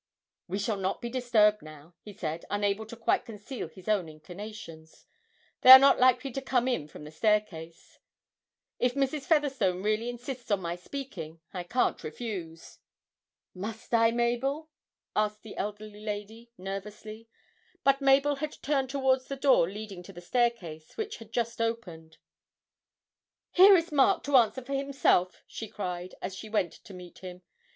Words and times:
'We 0.47 0.57
shall 0.57 0.77
not 0.77 0.99
be 0.99 1.09
disturbed 1.09 1.61
now,' 1.61 1.93
he 2.01 2.11
said, 2.11 2.43
unable 2.49 2.87
to 2.87 2.95
quite 2.95 3.23
conceal 3.23 3.67
his 3.67 3.87
own 3.87 4.09
inclinations: 4.09 5.05
'they 5.61 5.69
are 5.73 5.77
not 5.77 5.99
likely 5.99 6.31
to 6.31 6.41
come 6.41 6.67
in 6.67 6.87
from 6.87 7.03
the 7.03 7.11
staircase. 7.11 7.99
If 8.79 8.95
Mrs. 8.95 9.27
Featherstone 9.27 9.83
really 9.83 10.09
insists 10.09 10.49
on 10.49 10.59
my 10.59 10.75
speaking, 10.75 11.39
I 11.53 11.61
can't 11.61 12.03
refuse.' 12.03 12.79
'Must 13.53 13.93
I, 13.93 14.09
Mabel?' 14.09 14.71
asked 15.15 15.43
the 15.43 15.55
elderly 15.55 16.03
lady, 16.03 16.49
nervously; 16.57 17.29
but 17.83 18.01
Mabel 18.01 18.37
had 18.37 18.53
turned 18.63 18.89
towards 18.89 19.27
the 19.27 19.35
door 19.35 19.69
leading 19.69 20.01
to 20.01 20.13
the 20.13 20.19
staircase, 20.19 20.97
which 20.97 21.17
had 21.17 21.31
just 21.31 21.61
opened. 21.61 22.17
'Here 23.51 23.75
is 23.77 23.91
Mark 23.91 24.23
to 24.23 24.35
answer 24.35 24.63
for 24.63 24.73
himself!' 24.73 25.43
she 25.45 25.67
cried, 25.67 26.15
as 26.23 26.35
she 26.35 26.49
went 26.49 26.71
to 26.73 26.93
meet 26.95 27.19
him. 27.19 27.43